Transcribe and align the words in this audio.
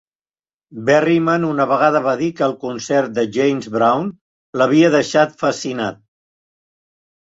Berryman 0.87 1.45
una 1.49 1.67
vegada 1.73 2.01
va 2.07 2.15
dir 2.23 2.31
que 2.41 2.45
el 2.49 2.57
concert 2.65 3.15
de 3.21 3.29
James 3.39 3.71
Brown 3.79 4.13
l'havia 4.59 4.93
deixat 5.01 5.41
fascinat. 5.47 6.07